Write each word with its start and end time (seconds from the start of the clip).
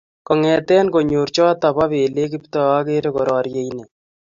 kongeten 0.27 0.85
konyor 0.93 1.27
choto 1.35 1.67
bo 1.75 1.83
lelek 1.91 2.29
Kiptooo 2.31 2.71
akere 2.79 3.09
korarie 3.15 3.61
ine 3.71 3.85